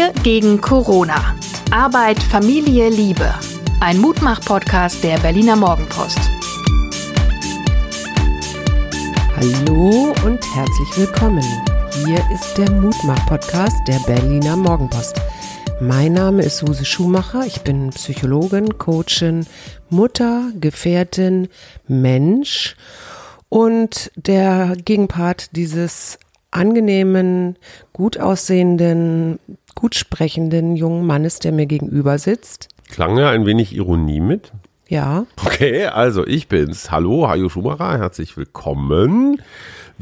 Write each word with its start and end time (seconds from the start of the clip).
Wir 0.00 0.14
gegen 0.22 0.62
Corona. 0.62 1.36
Arbeit, 1.70 2.22
Familie, 2.22 2.88
Liebe. 2.88 3.34
Ein 3.80 3.98
Mutmach-Podcast 3.98 5.04
der 5.04 5.18
Berliner 5.18 5.56
Morgenpost. 5.56 6.18
Hallo 9.36 10.14
und 10.24 10.42
herzlich 10.54 10.96
willkommen. 10.96 11.44
Hier 12.02 12.18
ist 12.32 12.56
der 12.56 12.70
Mutmach-Podcast 12.70 13.76
der 13.86 13.98
Berliner 14.06 14.56
Morgenpost. 14.56 15.20
Mein 15.82 16.14
Name 16.14 16.44
ist 16.44 16.56
Suse 16.56 16.86
Schumacher. 16.86 17.44
Ich 17.44 17.60
bin 17.60 17.90
Psychologin, 17.90 18.78
Coachin, 18.78 19.44
Mutter, 19.90 20.50
Gefährtin, 20.58 21.48
Mensch. 21.88 22.74
Und 23.50 24.10
der 24.16 24.76
Gegenpart 24.82 25.54
dieses 25.56 26.18
angenehmen, 26.50 27.56
gut 27.92 28.18
aussehenden, 28.18 29.38
gut 29.74 29.94
sprechenden 29.94 30.76
jungen 30.76 31.06
Mannes, 31.06 31.38
der 31.38 31.52
mir 31.52 31.66
gegenüber 31.66 32.18
sitzt. 32.18 32.68
Klang 32.90 33.16
ja 33.18 33.30
ein 33.30 33.46
wenig 33.46 33.74
Ironie 33.74 34.20
mit. 34.20 34.52
Ja. 34.88 35.26
Okay, 35.44 35.86
also 35.86 36.26
ich 36.26 36.48
bin's. 36.48 36.90
Hallo, 36.90 37.28
Hajo 37.28 37.48
Schumacher, 37.48 37.98
herzlich 37.98 38.36
willkommen. 38.36 39.40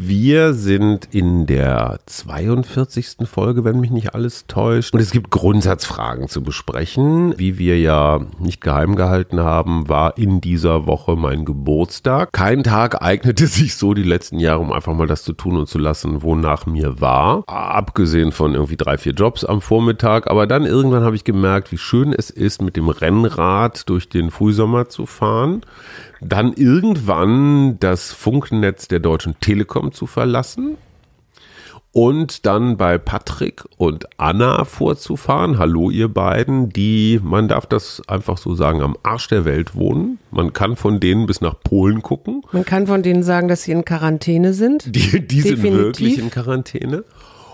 Wir 0.01 0.55
sind 0.55 1.09
in 1.11 1.47
der 1.47 1.99
42. 2.07 3.27
Folge, 3.29 3.65
wenn 3.65 3.81
mich 3.81 3.91
nicht 3.91 4.15
alles 4.15 4.47
täuscht. 4.47 4.95
Und 4.95 5.01
es 5.01 5.11
gibt 5.11 5.31
Grundsatzfragen 5.31 6.29
zu 6.29 6.41
besprechen. 6.41 7.37
Wie 7.37 7.59
wir 7.59 7.81
ja 7.81 8.21
nicht 8.39 8.61
geheim 8.61 8.95
gehalten 8.95 9.41
haben, 9.41 9.89
war 9.89 10.17
in 10.17 10.41
dieser 10.41 10.87
Woche 10.87 11.17
mein 11.17 11.45
Geburtstag. 11.45 12.33
Kein 12.33 12.63
Tag 12.63 13.03
eignete 13.03 13.47
sich 13.49 13.75
so 13.75 13.93
die 13.93 14.05
letzten 14.05 14.39
Jahre, 14.39 14.61
um 14.61 14.73
einfach 14.73 14.95
mal 14.95 15.09
das 15.09 15.25
zu 15.25 15.33
tun 15.33 15.57
und 15.57 15.69
zu 15.69 15.79
lassen, 15.79 16.23
wonach 16.23 16.65
mir 16.65 17.01
war. 17.01 17.43
Abgesehen 17.49 18.31
von 18.31 18.55
irgendwie 18.55 18.77
drei, 18.77 18.99
vier 18.99 19.15
Jobs 19.15 19.45
am 19.45 19.61
Vormittag. 19.61 20.31
Aber 20.31 20.47
dann 20.47 20.65
irgendwann 20.65 21.03
habe 21.03 21.17
ich 21.17 21.25
gemerkt, 21.25 21.73
wie 21.73 21.79
schön 21.79 22.13
es 22.13 22.31
ist, 22.31 22.63
mit 22.63 22.77
dem 22.77 22.89
Rennrad 22.89 23.89
durch 23.89 24.09
den 24.09 24.31
Frühsommer 24.31 24.89
zu 24.89 25.07
fahren 25.07 25.63
dann 26.21 26.53
irgendwann 26.53 27.79
das 27.79 28.13
Funknetz 28.13 28.89
der 28.89 29.01
Deutschen 29.01 29.39
Telekom 29.41 29.88
zu 29.93 30.07
verlassen 30.07 30.77
und 31.93 32.47
dann 32.47 32.77
bei 32.77 32.99
Patrick 32.99 33.65
und 33.77 34.07
Anna 34.19 34.65
vorzufahren. 34.65 35.59
Hallo 35.59 35.91
ihr 35.91 36.09
beiden, 36.09 36.69
die, 36.69 37.19
man 37.23 37.49
darf 37.49 37.67
das 37.67 38.03
einfach 38.07 38.39
so 38.39 38.55
sagen, 38.55 38.83
am 38.83 38.97
Arsch 39.03 39.29
der 39.29 39.45
Welt 39.45 39.75
wohnen. 39.75 40.19
Man 40.31 40.53
kann 40.53 40.77
von 40.77 41.01
denen 41.01 41.27
bis 41.27 41.41
nach 41.41 41.55
Polen 41.59 42.03
gucken. 42.03 42.43
Man 42.53 42.65
kann 42.65 42.87
von 42.87 43.03
denen 43.03 43.23
sagen, 43.23 43.49
dass 43.49 43.63
sie 43.63 43.73
in 43.73 43.85
Quarantäne 43.85 44.53
sind. 44.53 44.95
Die, 44.95 45.27
die 45.27 45.41
sind 45.41 45.63
wirklich 45.63 46.19
in 46.19 46.31
Quarantäne. 46.31 47.05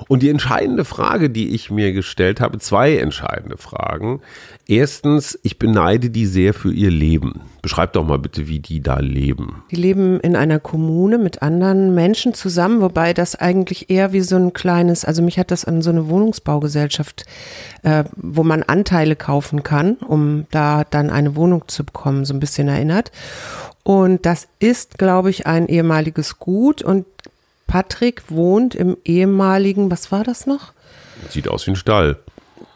Und 0.09 0.23
die 0.23 0.29
entscheidende 0.29 0.85
Frage, 0.85 1.31
die 1.31 1.55
ich 1.55 1.71
mir 1.71 1.93
gestellt 1.93 2.41
habe, 2.41 2.59
zwei 2.59 2.97
entscheidende 2.97 3.57
Fragen. 3.57 4.21
Erstens, 4.67 5.39
ich 5.43 5.59
beneide 5.59 6.11
die 6.11 6.27
sehr 6.27 6.55
für 6.55 6.73
ihr 6.73 6.91
Leben. 6.91 7.43
Beschreib 7.63 7.93
doch 7.93 8.07
mal 8.07 8.19
bitte, 8.19 8.49
wie 8.49 8.61
die 8.61 8.81
da 8.81 8.99
leben. 8.99 9.63
Die 9.71 9.77
leben 9.77 10.21
in 10.21 10.37
einer 10.37 10.59
Kommune 10.59 11.19
mit 11.19 11.43
anderen 11.43 11.95
Menschen 11.95 12.35
zusammen, 12.35 12.81
wobei 12.81 13.15
das 13.15 13.37
eigentlich 13.37 13.91
eher 13.91 14.13
wie 14.13 14.21
so 14.21 14.37
ein 14.37 14.53
kleines, 14.53 15.05
also 15.05 15.23
mich 15.23 15.39
hat 15.39 15.51
das 15.51 15.65
an 15.65 15.83
so 15.83 15.91
eine 15.91 16.09
Wohnungsbaugesellschaft, 16.09 17.25
äh, 17.83 18.05
wo 18.17 18.43
man 18.43 18.63
Anteile 18.63 19.17
kaufen 19.17 19.63
kann, 19.63 19.95
um 19.95 20.47
da 20.51 20.85
dann 20.85 21.11
eine 21.11 21.37
Wohnung 21.37 21.65
zu 21.69 21.85
bekommen, 21.85 22.25
so 22.25 22.35
ein 22.35 22.41
bisschen 22.41 22.69
erinnert. 22.69 23.13
Und 23.83 24.25
das 24.25 24.49
ist, 24.61 24.99
glaube 24.99 25.29
ich, 25.29 25.47
ein 25.47 25.69
ehemaliges 25.69 26.39
Gut 26.39 26.81
und 26.83 27.05
Patrick 27.75 28.31
wohnt 28.31 28.77
im 28.77 28.97
ehemaligen, 29.05 29.91
was 29.91 30.13
war 30.13 30.23
das 30.23 30.47
noch? 30.47 30.73
Sieht 31.29 31.49
aus 31.49 31.67
wie 31.67 31.73
ein 31.73 31.77
Stall 31.77 32.19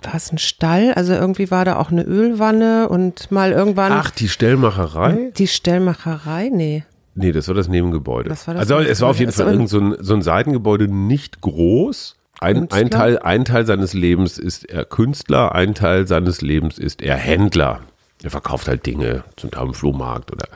war 0.03 0.15
es 0.15 0.33
ein 0.33 0.39
Stall? 0.39 0.93
Also 0.95 1.13
irgendwie 1.13 1.51
war 1.51 1.65
da 1.65 1.77
auch 1.77 1.91
eine 1.91 2.03
Ölwanne 2.03 2.89
und 2.89 3.31
mal 3.31 3.53
irgendwann. 3.53 3.93
Ach, 3.93 4.11
die 4.11 4.29
Stellmacherei? 4.29 5.33
Die 5.37 5.47
Stellmacherei? 5.49 6.51
Nee. 6.53 6.85
Nee, 7.15 7.33
das 7.33 7.49
war 7.49 7.55
das 7.55 7.69
Nebengebäude. 7.69 8.29
Das 8.29 8.47
war 8.47 8.55
das 8.55 8.71
also 8.71 8.89
es 8.89 9.01
war 9.01 9.11
auf 9.11 9.19
jeden 9.19 9.33
Fall 9.33 9.49
irgend 9.53 9.69
so 9.69 9.81
ein, 9.81 9.97
so 9.99 10.15
ein 10.15 10.23
Seitengebäude, 10.23 10.87
nicht 10.89 11.41
groß. 11.41 12.17
Ein, 12.41 12.71
ein, 12.71 12.91
Teil, 12.91 13.19
ein 13.19 13.45
Teil 13.45 13.67
seines 13.67 13.95
Lebens 13.95 14.39
ist 14.39 14.69
er 14.69 14.85
Künstler, 14.85 15.53
ein 15.53 15.75
Teil 15.75 16.07
seines 16.07 16.41
Lebens 16.41 16.79
ist 16.79 17.03
er 17.03 17.17
Händler. 17.17 17.81
Er 18.23 18.31
verkauft 18.31 18.69
halt 18.69 18.87
Dinge, 18.87 19.25
zum 19.37 19.51
Teil 19.51 19.67
im 19.67 19.75
Flohmarkt 19.75 20.33
oder 20.33 20.47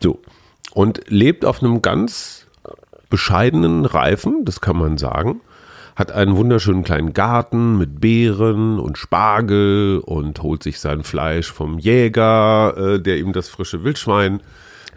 so. 0.00 0.20
Und 0.74 1.00
lebt 1.08 1.44
auf 1.46 1.62
einem 1.62 1.80
ganz 1.80 2.41
bescheidenen 3.12 3.84
Reifen, 3.84 4.44
das 4.44 4.60
kann 4.60 4.76
man 4.76 4.98
sagen 4.98 5.40
hat 5.94 6.10
einen 6.10 6.36
wunderschönen 6.36 6.84
kleinen 6.84 7.12
Garten 7.12 7.76
mit 7.76 8.00
Beeren 8.00 8.78
und 8.78 8.96
Spargel 8.96 10.00
und 10.02 10.42
holt 10.42 10.62
sich 10.62 10.80
sein 10.80 11.02
Fleisch 11.02 11.52
vom 11.52 11.78
Jäger, 11.78 12.74
äh, 12.78 12.98
der 12.98 13.18
ihm 13.18 13.34
das 13.34 13.50
frische 13.50 13.84
Wildschwein 13.84 14.40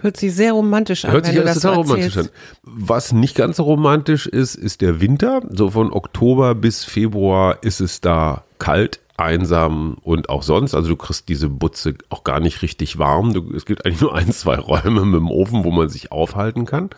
Hört 0.02 0.18
sich 0.18 0.36
sehr 0.36 0.54
romantisch 0.54 1.06
an. 1.06 1.12
Hört 1.14 1.26
sich 1.26 1.36
das 1.36 1.60
total 1.60 1.78
romantisch 1.78 2.18
an. 2.18 2.30
Was 2.62 3.12
nicht 3.12 3.36
ganz 3.36 3.58
so 3.58 3.64
romantisch 3.64 4.28
ist, 4.28 4.56
ist 4.56 4.82
der 4.82 5.02
Winter. 5.02 5.42
So 5.50 5.72
von 5.72 5.92
Oktober 5.92 6.54
bis 6.54 6.84
Februar 6.84 7.64
ist 7.64 7.80
es 7.80 8.02
da 8.02 8.44
kalt, 8.60 9.00
einsam 9.18 9.98
und 10.04 10.30
auch 10.30 10.44
sonst. 10.44 10.76
Also 10.76 10.90
du 10.90 10.96
kriegst 10.96 11.30
diese 11.30 11.50
Butze 11.50 11.96
auch 12.10 12.24
gar 12.24 12.40
nicht 12.40 12.62
richtig 12.62 13.00
warm. 13.00 13.34
Du, 13.34 13.52
es 13.56 13.66
gibt 13.66 13.86
eigentlich 13.86 14.02
nur 14.02 14.14
ein, 14.14 14.32
zwei 14.32 14.58
Räume 14.58 15.06
mit 15.06 15.22
dem 15.22 15.32
Ofen, 15.32 15.64
wo 15.64 15.72
man 15.72 15.90
sich 15.90 16.12
aufhalten 16.12 16.66
kann. 16.66 16.90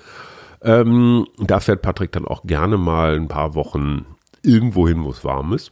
Ähm, 0.62 1.28
da 1.38 1.60
fährt 1.60 1.82
Patrick 1.82 2.12
dann 2.12 2.26
auch 2.26 2.44
gerne 2.44 2.78
mal 2.78 3.16
ein 3.16 3.28
paar 3.28 3.56
Wochen 3.56 4.06
irgendwo 4.44 4.88
hin, 4.88 5.04
wo 5.04 5.12
es 5.12 5.24
warm 5.24 5.54
ist. 5.54 5.72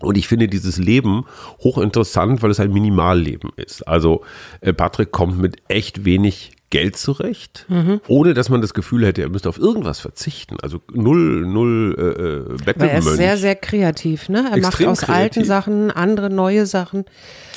Und 0.00 0.18
ich 0.18 0.28
finde 0.28 0.48
dieses 0.48 0.76
Leben 0.76 1.24
hochinteressant, 1.60 2.42
weil 2.42 2.50
es 2.50 2.60
ein 2.60 2.72
Minimalleben 2.72 3.50
ist. 3.56 3.82
Also 3.88 4.22
äh, 4.60 4.72
Patrick 4.72 5.10
kommt 5.10 5.38
mit 5.38 5.56
echt 5.68 6.04
wenig 6.04 6.55
Geld 6.70 6.96
zurecht, 6.96 7.64
mhm. 7.68 8.00
ohne 8.08 8.34
dass 8.34 8.48
man 8.48 8.60
das 8.60 8.74
Gefühl 8.74 9.06
hätte, 9.06 9.22
er 9.22 9.28
müsste 9.28 9.48
auf 9.48 9.58
irgendwas 9.58 10.00
verzichten. 10.00 10.56
Also 10.60 10.80
null, 10.92 11.46
null 11.46 11.94
äh, 11.96 12.64
Bettelmönch. 12.64 12.76
Weil 12.76 12.88
er 12.88 12.98
ist 12.98 13.16
sehr, 13.16 13.36
sehr 13.36 13.54
kreativ, 13.54 14.28
ne? 14.28 14.48
Er 14.50 14.56
Extrem 14.56 14.86
macht 14.86 14.98
aus 14.98 15.06
kreativ. 15.06 15.14
alten 15.14 15.44
Sachen 15.44 15.90
andere 15.92 16.28
neue 16.28 16.66
Sachen. 16.66 17.04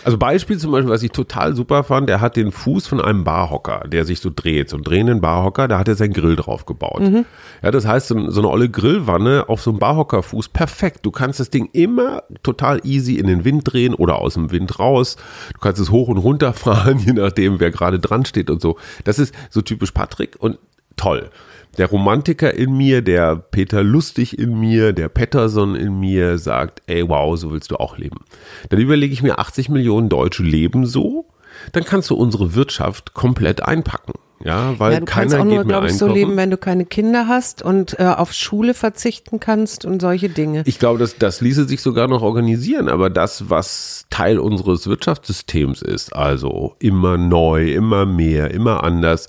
Also 0.03 0.17
Beispiel 0.17 0.57
zum 0.57 0.71
Beispiel, 0.71 0.91
was 0.91 1.03
ich 1.03 1.11
total 1.11 1.55
super 1.55 1.83
fand, 1.83 2.07
der 2.07 2.21
hat 2.21 2.35
den 2.37 2.51
Fuß 2.51 2.87
von 2.87 3.01
einem 3.01 3.23
Barhocker, 3.23 3.83
der 3.87 4.05
sich 4.05 4.19
so 4.19 4.31
dreht, 4.33 4.69
so 4.69 4.77
einen 4.77 4.83
drehenden 4.83 5.21
Barhocker, 5.21 5.67
da 5.67 5.79
hat 5.79 5.87
er 5.87 5.95
seinen 5.95 6.13
Grill 6.13 6.35
drauf 6.35 6.65
gebaut. 6.65 7.01
Mhm. 7.01 7.25
Ja, 7.61 7.71
das 7.71 7.85
heißt, 7.85 8.07
so, 8.07 8.29
so 8.29 8.39
eine 8.39 8.49
olle 8.49 8.69
Grillwanne 8.69 9.45
auf 9.49 9.61
so 9.61 9.71
einem 9.71 9.79
Barhockerfuß, 9.79 10.49
perfekt. 10.49 10.99
Du 11.05 11.11
kannst 11.11 11.39
das 11.39 11.49
Ding 11.49 11.69
immer 11.73 12.23
total 12.43 12.79
easy 12.85 13.15
in 13.15 13.27
den 13.27 13.43
Wind 13.43 13.63
drehen 13.65 13.93
oder 13.93 14.19
aus 14.19 14.35
dem 14.35 14.51
Wind 14.51 14.79
raus. 14.79 15.17
Du 15.53 15.59
kannst 15.59 15.81
es 15.81 15.91
hoch 15.91 16.07
und 16.07 16.17
runter 16.17 16.53
fahren, 16.59 16.99
je 16.99 17.13
nachdem, 17.13 17.59
wer 17.59 17.71
gerade 17.71 17.99
dran 17.99 18.23
steht 18.25 18.49
und 18.49 18.61
so. 18.61 18.77
Das 19.03 19.19
ist 19.19 19.33
so 19.49 19.61
typisch 19.61 19.91
Patrick 19.91 20.35
und 20.39 20.59
toll 20.95 21.29
der 21.77 21.87
Romantiker 21.87 22.53
in 22.53 22.75
mir, 22.75 23.01
der 23.01 23.35
Peter 23.35 23.83
Lustig 23.83 24.37
in 24.37 24.59
mir, 24.59 24.93
der 24.93 25.09
Petterson 25.09 25.75
in 25.75 25.99
mir 25.99 26.37
sagt, 26.37 26.81
ey, 26.87 27.07
wow, 27.07 27.37
so 27.37 27.51
willst 27.51 27.71
du 27.71 27.77
auch 27.77 27.97
leben. 27.97 28.25
Dann 28.69 28.79
überlege 28.79 29.13
ich 29.13 29.23
mir, 29.23 29.39
80 29.39 29.69
Millionen 29.69 30.09
Deutsche 30.09 30.43
leben 30.43 30.85
so, 30.85 31.27
dann 31.71 31.83
kannst 31.83 32.09
du 32.09 32.15
unsere 32.15 32.55
Wirtschaft 32.55 33.13
komplett 33.13 33.63
einpacken. 33.63 34.13
Ja, 34.43 34.79
weil 34.79 34.93
ja, 34.93 34.99
du 34.99 35.05
keiner 35.05 35.21
kannst 35.21 35.35
auch 35.35 35.43
nur, 35.43 35.65
glaube 35.65 35.87
ich, 35.87 35.97
so 35.97 36.07
leben, 36.07 36.37
wenn 36.37 36.49
du 36.49 36.57
keine 36.57 36.85
Kinder 36.85 37.27
hast 37.27 37.61
und 37.61 37.99
äh, 37.99 38.05
auf 38.05 38.31
Schule 38.31 38.73
verzichten 38.73 39.39
kannst 39.39 39.83
und 39.83 40.01
solche 40.01 40.29
Dinge. 40.29 40.63
Ich 40.65 40.79
glaube, 40.79 40.97
das, 40.99 41.17
das 41.17 41.41
ließe 41.41 41.67
sich 41.67 41.81
sogar 41.81 42.07
noch 42.07 42.21
organisieren, 42.21 42.87
aber 42.87 43.09
das, 43.09 43.49
was 43.49 44.05
Teil 44.09 44.39
unseres 44.39 44.87
Wirtschaftssystems 44.87 45.81
ist, 45.81 46.15
also 46.15 46.75
immer 46.79 47.17
neu, 47.17 47.73
immer 47.73 48.05
mehr, 48.05 48.51
immer 48.51 48.83
anders, 48.83 49.27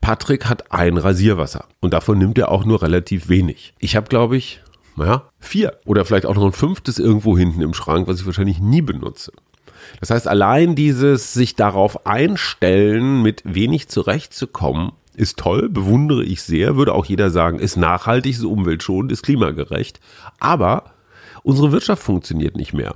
Patrick 0.00 0.48
hat 0.48 0.70
ein 0.72 0.96
Rasierwasser 0.96 1.64
und 1.80 1.92
davon 1.92 2.18
nimmt 2.18 2.38
er 2.38 2.50
auch 2.50 2.64
nur 2.64 2.82
relativ 2.82 3.28
wenig. 3.28 3.74
Ich 3.78 3.96
habe, 3.96 4.08
glaube 4.08 4.36
ich, 4.36 4.60
naja, 4.96 5.24
vier 5.40 5.78
oder 5.86 6.04
vielleicht 6.04 6.26
auch 6.26 6.34
noch 6.34 6.44
ein 6.44 6.52
fünftes 6.52 6.98
irgendwo 6.98 7.36
hinten 7.36 7.62
im 7.62 7.74
Schrank, 7.74 8.06
was 8.08 8.20
ich 8.20 8.26
wahrscheinlich 8.26 8.60
nie 8.60 8.82
benutze. 8.82 9.32
Das 10.00 10.10
heißt, 10.10 10.28
allein 10.28 10.74
dieses 10.74 11.32
sich 11.32 11.56
darauf 11.56 12.06
einstellen, 12.06 13.22
mit 13.22 13.42
wenig 13.44 13.88
zurechtzukommen, 13.88 14.92
ist 15.14 15.38
toll, 15.38 15.68
bewundere 15.68 16.24
ich 16.24 16.42
sehr, 16.42 16.76
würde 16.76 16.94
auch 16.94 17.04
jeder 17.04 17.30
sagen, 17.30 17.58
ist 17.58 17.76
nachhaltig, 17.76 18.32
ist 18.32 18.44
umweltschonend, 18.44 19.12
ist 19.12 19.22
klimagerecht. 19.22 20.00
Aber 20.40 20.92
Unsere 21.44 21.72
Wirtschaft 21.72 22.02
funktioniert 22.04 22.56
nicht 22.56 22.72
mehr. 22.72 22.94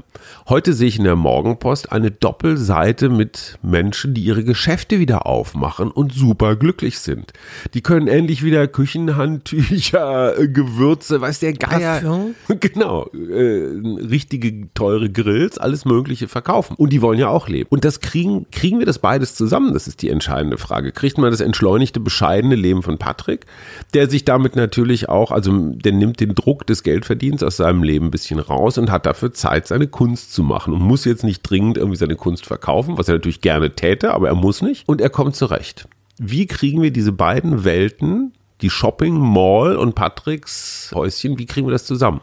Heute 0.49 0.73
sehe 0.73 0.87
ich 0.87 0.99
in 0.99 1.05
der 1.05 1.17
Morgenpost 1.17 1.91
eine 1.91 2.13
Doppelseite 2.13 3.09
mit 3.09 3.59
Menschen, 3.61 4.15
die 4.15 4.23
ihre 4.23 4.45
Geschäfte 4.45 5.01
wieder 5.01 5.27
aufmachen 5.27 5.91
und 5.91 6.13
super 6.13 6.55
glücklich 6.55 7.01
sind. 7.01 7.33
Die 7.75 7.81
können 7.81 8.07
endlich 8.07 8.45
wieder 8.45 8.69
Küchenhandtücher, 8.69 10.39
äh, 10.39 10.49
Gewürze, 10.49 11.21
weiß 11.21 11.41
der 11.41 11.55
Geier. 11.55 12.01
Parfum? 12.01 12.35
Genau, 12.77 13.07
äh, 13.13 13.81
richtige 14.09 14.73
teure 14.75 15.11
Grills, 15.11 15.59
alles 15.59 15.85
Mögliche 15.85 16.29
verkaufen. 16.29 16.75
Und 16.77 16.93
die 16.93 17.03
wollen 17.03 17.19
ja 17.19 17.29
auch 17.29 17.49
leben. 17.49 17.69
Und 17.71 17.85
das 17.85 18.01
kriegen, 18.01 18.47
kriegen 18.51 18.79
wir 18.79 18.87
das 18.87 18.99
beides 18.99 19.35
zusammen? 19.35 19.73
Das 19.73 19.89
ist 19.89 20.03
die 20.03 20.11
entscheidende 20.11 20.59
Frage. 20.59 20.93
Kriegt 20.93 21.19
man 21.19 21.31
das 21.31 21.41
entschleunigte, 21.41 22.01
bescheidene 22.01 22.55
Leben 22.55 22.83
von 22.83 22.99
Patrick, 22.99 23.47
der 23.95 24.09
sich 24.09 24.25
damit 24.25 24.57
natürlich 24.57 25.09
auch, 25.09 25.33
also 25.33 25.53
der 25.75 25.93
nimmt 25.93 26.21
den 26.21 26.35
Druck 26.35 26.67
des 26.67 26.83
Geldverdienens 26.83 27.43
aus 27.43 27.57
seinem 27.57 27.83
Leben 27.83 28.07
ein 28.07 28.11
bisschen 28.11 28.36
bisschen 28.37 28.53
raus 28.53 28.79
und 28.79 28.91
hat 28.91 29.07
dafür 29.07 29.33
Zeit, 29.33 29.67
seine 29.67 29.87
Kunst 29.87 30.33
zu 30.33 30.43
machen 30.43 30.73
und 30.73 30.83
muss 30.83 31.05
jetzt 31.05 31.25
nicht 31.25 31.43
dringend 31.43 31.77
irgendwie 31.77 31.97
seine 31.97 32.17
Kunst 32.17 32.47
verkaufen, 32.47 32.99
was 32.99 33.09
er 33.09 33.15
natürlich 33.15 33.41
gerne 33.41 33.75
täte, 33.75 34.13
aber 34.15 34.29
er 34.29 34.35
muss 34.35 34.63
nicht 34.63 34.89
und 34.89 35.01
er 35.01 35.11
kommt 35.11 35.37
zurecht. 35.37 35.89
Wie 36.19 36.47
kriegen 36.47 36.83
wir 36.83 36.91
diese 36.91 37.13
beiden 37.13 37.65
Welten, 37.65 38.33
die 38.63 38.71
Shopping 38.71 39.19
Mall 39.19 39.77
und 39.77 39.95
Patricks 39.95 40.91
Häuschen, 40.95 41.39
wie 41.39 41.47
kriegen 41.47 41.67
wir 41.67 41.73
das 41.73 41.85
zusammen? 41.85 42.21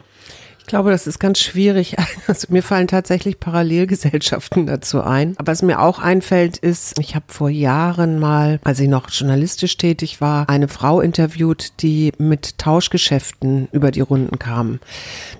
Ich 0.64 0.68
glaube, 0.68 0.90
das 0.90 1.06
ist 1.06 1.18
ganz 1.18 1.38
schwierig. 1.40 1.94
Also 2.26 2.46
mir 2.48 2.62
fallen 2.62 2.88
tatsächlich 2.88 3.38
Parallelgesellschaften 3.38 4.66
dazu 4.66 5.02
ein. 5.02 5.34
Aber 5.36 5.52
was 5.52 5.60
mir 5.60 5.78
auch 5.78 5.98
einfällt, 5.98 6.56
ist, 6.56 6.98
ich 6.98 7.14
habe 7.14 7.26
vor 7.28 7.50
Jahren 7.50 8.18
mal, 8.18 8.60
als 8.64 8.80
ich 8.80 8.88
noch 8.88 9.10
journalistisch 9.10 9.76
tätig 9.76 10.22
war, 10.22 10.48
eine 10.48 10.68
Frau 10.68 11.02
interviewt, 11.02 11.82
die 11.82 12.12
mit 12.16 12.56
Tauschgeschäften 12.56 13.68
über 13.72 13.90
die 13.90 14.00
Runden 14.00 14.38
kam. 14.38 14.80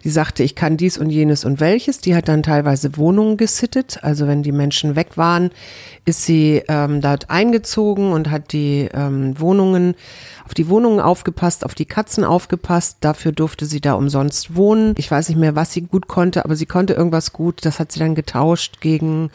Die 0.05 0.11
sagte, 0.11 0.43
ich 0.43 0.55
kann 0.55 0.77
dies 0.77 0.99
und 0.99 1.09
jenes 1.09 1.47
und 1.47 1.59
welches. 1.59 2.01
Die 2.01 2.15
hat 2.15 2.29
dann 2.29 2.43
teilweise 2.43 2.99
Wohnungen 2.99 3.39
gesittet. 3.39 4.01
Also 4.03 4.27
wenn 4.27 4.43
die 4.43 4.53
Menschen 4.53 4.95
weg 4.95 5.17
waren, 5.17 5.51
ist 6.05 6.25
sie 6.27 6.63
ähm, 6.69 7.01
dort 7.01 7.31
eingezogen 7.31 8.13
und 8.13 8.31
hat 8.31 8.53
die 8.53 8.91
ähm, 8.93 9.41
Wohnungen 9.41 9.95
auf 10.45 10.55
die 10.55 10.69
Wohnungen 10.69 11.01
aufgepasst, 11.01 11.65
auf 11.65 11.75
die 11.75 11.87
Katzen 11.87 12.25
aufgepasst. 12.25 12.99
Dafür 13.01 13.33
durfte 13.33 13.67
sie 13.67 13.81
da 13.81 13.95
umsonst 13.95 14.57
wohnen. 14.57 14.95
Ich 14.99 15.11
weiß 15.11 15.29
nicht 15.29 15.39
mehr, 15.39 15.57
was 15.57 15.73
sie 15.73 15.83
gut 15.83 16.07
konnte, 16.07 16.45
aber 16.45 16.57
sie 16.57 16.67
konnte 16.67 16.95
irgendwas 16.95 17.33
gut. 17.33 17.65
Das 17.65 17.79
hat 17.79 17.93
sie 17.93 18.01
dann 18.01 18.15
getauscht 18.15 18.81
gegen 18.81 19.31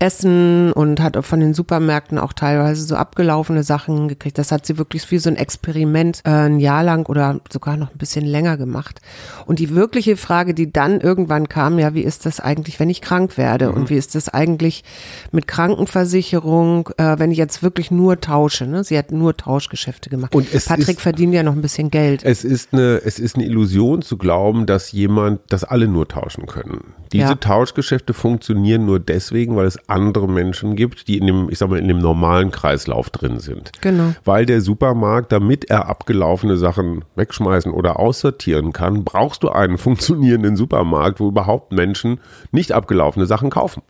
Essen 0.00 0.72
und 0.72 1.00
hat 1.00 1.24
von 1.24 1.40
den 1.40 1.54
Supermärkten 1.54 2.18
auch 2.18 2.32
teilweise 2.32 2.84
so 2.84 2.94
abgelaufene 2.94 3.64
Sachen 3.64 4.06
gekriegt. 4.06 4.38
Das 4.38 4.52
hat 4.52 4.64
sie 4.64 4.78
wirklich 4.78 5.10
wie 5.10 5.18
so 5.18 5.28
ein 5.28 5.36
Experiment 5.36 6.20
äh, 6.24 6.30
ein 6.30 6.60
Jahr 6.60 6.84
lang 6.84 7.06
oder 7.06 7.40
sogar 7.50 7.76
noch 7.76 7.90
ein 7.90 7.98
bisschen 7.98 8.24
länger 8.24 8.56
gemacht. 8.56 9.00
Und 9.46 9.58
die 9.58 9.74
wirkliche 9.74 10.16
Frage, 10.16 10.54
die 10.54 10.72
dann 10.72 11.00
irgendwann 11.00 11.48
kam, 11.48 11.80
ja, 11.80 11.94
wie 11.94 12.02
ist 12.02 12.26
das 12.26 12.38
eigentlich, 12.38 12.78
wenn 12.78 12.90
ich 12.90 13.00
krank 13.00 13.36
werde? 13.36 13.70
Mhm. 13.70 13.74
Und 13.74 13.90
wie 13.90 13.96
ist 13.96 14.14
das 14.14 14.28
eigentlich 14.28 14.84
mit 15.32 15.48
Krankenversicherung, 15.48 16.90
äh, 16.96 17.18
wenn 17.18 17.32
ich 17.32 17.38
jetzt 17.38 17.64
wirklich 17.64 17.90
nur 17.90 18.20
tausche? 18.20 18.66
Ne? 18.66 18.84
Sie 18.84 18.96
hat 18.96 19.10
nur 19.10 19.36
Tauschgeschäfte 19.36 20.10
gemacht. 20.10 20.32
Und 20.32 20.48
Patrick 20.64 20.88
ist, 20.88 21.00
verdient 21.00 21.34
ja 21.34 21.42
noch 21.42 21.54
ein 21.54 21.62
bisschen 21.62 21.90
Geld. 21.90 22.24
Es 22.24 22.44
ist 22.44 22.72
eine, 22.72 23.00
es 23.04 23.18
ist 23.18 23.34
eine 23.34 23.46
Illusion 23.46 24.02
zu 24.02 24.16
glauben, 24.16 24.66
dass 24.66 24.92
jemand, 24.92 25.40
dass 25.48 25.64
alle 25.64 25.88
nur 25.88 26.06
tauschen 26.06 26.46
können. 26.46 26.94
Diese 27.12 27.24
ja. 27.24 27.34
Tauschgeschäfte 27.34 28.12
funktionieren 28.12 28.84
nur 28.86 29.00
deswegen, 29.00 29.56
weil 29.56 29.66
es 29.66 29.87
andere 29.88 30.28
Menschen 30.28 30.76
gibt, 30.76 31.08
die 31.08 31.18
in 31.18 31.26
dem, 31.26 31.50
ich 31.50 31.58
sag 31.58 31.70
mal, 31.70 31.78
in 31.78 31.88
dem 31.88 31.98
normalen 31.98 32.50
Kreislauf 32.50 33.10
drin 33.10 33.40
sind. 33.40 33.72
Genau. 33.80 34.14
Weil 34.24 34.46
der 34.46 34.60
Supermarkt, 34.60 35.32
damit 35.32 35.64
er 35.70 35.88
abgelaufene 35.88 36.56
Sachen 36.56 37.04
wegschmeißen 37.16 37.72
oder 37.72 37.98
aussortieren 37.98 38.72
kann, 38.72 39.04
brauchst 39.04 39.42
du 39.42 39.48
einen 39.48 39.78
funktionierenden 39.88 40.56
Supermarkt, 40.56 41.20
wo 41.20 41.28
überhaupt 41.28 41.72
Menschen 41.72 42.20
nicht 42.52 42.72
abgelaufene 42.72 43.26
Sachen 43.26 43.50
kaufen. 43.50 43.82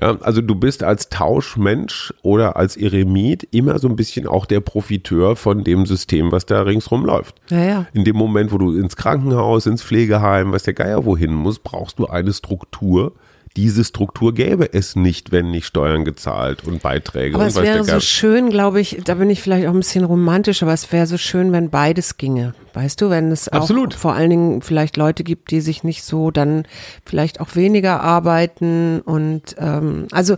Ja, 0.00 0.16
also 0.20 0.40
du 0.40 0.54
bist 0.54 0.82
als 0.82 1.08
Tauschmensch 1.10 2.14
oder 2.22 2.56
als 2.56 2.76
Eremit 2.76 3.46
immer 3.50 3.78
so 3.78 3.88
ein 3.88 3.96
bisschen 3.96 4.26
auch 4.26 4.46
der 4.46 4.60
Profiteur 4.60 5.36
von 5.36 5.64
dem 5.64 5.86
System, 5.86 6.32
was 6.32 6.46
da 6.46 6.62
ringsrum 6.62 7.04
läuft. 7.04 7.36
Ja, 7.50 7.64
ja. 7.64 7.86
In 7.92 8.04
dem 8.04 8.16
Moment, 8.16 8.52
wo 8.52 8.58
du 8.58 8.74
ins 8.74 8.96
Krankenhaus, 8.96 9.66
ins 9.66 9.82
Pflegeheim, 9.82 10.52
was 10.52 10.62
der 10.62 10.74
Geier 10.74 11.04
wohin 11.04 11.34
muss, 11.34 11.58
brauchst 11.58 11.98
du 11.98 12.06
eine 12.06 12.32
Struktur, 12.32 13.12
diese 13.56 13.84
Struktur 13.84 14.34
gäbe 14.34 14.72
es 14.72 14.96
nicht, 14.96 15.32
wenn 15.32 15.50
nicht 15.50 15.66
Steuern 15.66 16.04
gezahlt 16.04 16.64
und 16.64 16.82
Beiträge. 16.82 17.34
Aber 17.34 17.44
und 17.44 17.50
es 17.50 17.56
wäre 17.56 17.84
so 17.84 18.00
schön, 18.00 18.50
glaube 18.50 18.80
ich, 18.80 19.00
da 19.04 19.14
bin 19.14 19.30
ich 19.30 19.42
vielleicht 19.42 19.66
auch 19.66 19.72
ein 19.72 19.80
bisschen 19.80 20.04
romantisch, 20.04 20.62
aber 20.62 20.72
es 20.72 20.90
wäre 20.92 21.06
so 21.06 21.18
schön, 21.18 21.52
wenn 21.52 21.70
beides 21.70 22.16
ginge. 22.16 22.54
Weißt 22.74 23.00
du, 23.00 23.10
wenn 23.10 23.30
es 23.30 23.48
Absolut. 23.48 23.94
auch 23.94 23.98
vor 23.98 24.14
allen 24.14 24.30
Dingen 24.30 24.62
vielleicht 24.62 24.96
Leute 24.96 25.24
gibt, 25.24 25.50
die 25.50 25.60
sich 25.60 25.84
nicht 25.84 26.04
so 26.04 26.30
dann 26.30 26.64
vielleicht 27.04 27.40
auch 27.40 27.54
weniger 27.54 28.00
arbeiten 28.00 29.00
und 29.00 29.56
ähm, 29.58 30.06
also 30.10 30.36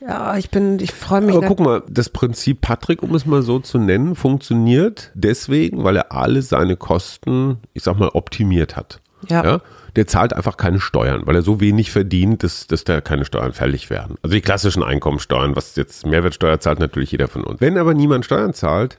ja, 0.00 0.36
ich 0.36 0.50
bin, 0.50 0.78
ich 0.80 0.92
freue 0.92 1.20
mich. 1.22 1.34
Aber 1.34 1.46
guck 1.46 1.60
mal, 1.60 1.82
das 1.88 2.08
Prinzip 2.08 2.60
Patrick, 2.60 3.02
um 3.02 3.14
es 3.14 3.26
mal 3.26 3.42
so 3.42 3.58
zu 3.58 3.78
nennen, 3.78 4.14
funktioniert 4.14 5.10
deswegen, 5.14 5.82
weil 5.82 5.96
er 5.96 6.12
alle 6.12 6.42
seine 6.42 6.76
Kosten, 6.76 7.58
ich 7.74 7.82
sag 7.82 7.98
mal, 7.98 8.10
optimiert 8.10 8.76
hat. 8.76 9.00
Ja? 9.28 9.44
ja? 9.44 9.60
der 9.96 10.06
zahlt 10.06 10.32
einfach 10.32 10.56
keine 10.56 10.80
Steuern, 10.80 11.26
weil 11.26 11.34
er 11.34 11.42
so 11.42 11.60
wenig 11.60 11.90
verdient, 11.90 12.42
dass, 12.42 12.66
dass 12.66 12.84
da 12.84 13.00
keine 13.00 13.24
Steuern 13.24 13.52
fällig 13.52 13.90
werden. 13.90 14.16
Also 14.22 14.34
die 14.34 14.40
klassischen 14.40 14.82
Einkommensteuern, 14.82 15.56
was 15.56 15.76
jetzt 15.76 16.06
Mehrwertsteuer 16.06 16.60
zahlt 16.60 16.78
natürlich 16.78 17.10
jeder 17.10 17.28
von 17.28 17.42
uns. 17.44 17.60
Wenn 17.60 17.76
aber 17.78 17.94
niemand 17.94 18.24
Steuern 18.24 18.54
zahlt, 18.54 18.98